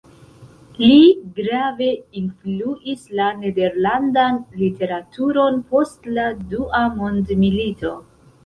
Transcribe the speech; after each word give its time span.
Li 0.83 0.95
grave 1.39 1.89
influis 2.21 3.03
la 3.19 3.27
nederlandan 3.43 4.41
literaturon 4.65 5.63
post 5.75 6.11
la 6.17 6.29
Dua 6.55 6.85
Mondmilito. 6.99 7.95